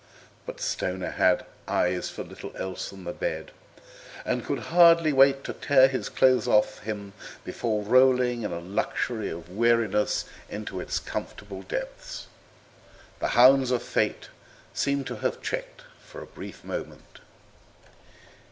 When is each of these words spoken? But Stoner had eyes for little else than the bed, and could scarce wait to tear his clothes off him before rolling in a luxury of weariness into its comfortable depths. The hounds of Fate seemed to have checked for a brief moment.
But 0.47 0.59
Stoner 0.59 1.11
had 1.11 1.45
eyes 1.67 2.09
for 2.09 2.23
little 2.23 2.51
else 2.57 2.89
than 2.89 3.03
the 3.03 3.13
bed, 3.13 3.51
and 4.25 4.43
could 4.43 4.59
scarce 4.63 4.99
wait 5.03 5.43
to 5.43 5.53
tear 5.53 5.87
his 5.89 6.09
clothes 6.09 6.47
off 6.47 6.79
him 6.79 7.13
before 7.43 7.83
rolling 7.83 8.41
in 8.41 8.51
a 8.51 8.57
luxury 8.57 9.29
of 9.29 9.49
weariness 9.49 10.25
into 10.49 10.79
its 10.79 10.97
comfortable 10.97 11.61
depths. 11.61 12.25
The 13.19 13.27
hounds 13.37 13.69
of 13.69 13.83
Fate 13.83 14.29
seemed 14.73 15.05
to 15.05 15.17
have 15.17 15.39
checked 15.39 15.83
for 16.01 16.23
a 16.23 16.25
brief 16.25 16.63
moment. 16.63 17.19